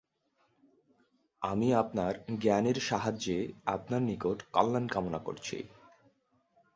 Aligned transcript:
আমি 1.41 1.67
আপনার 1.73 2.13
জ্ঞানের 2.39 2.77
সাহায্যে 2.81 3.37
আপনার 3.65 4.01
নিকট 4.01 4.37
কল্যাণ 4.51 4.85
কামনা 4.87 5.19
করছি। 5.19 5.57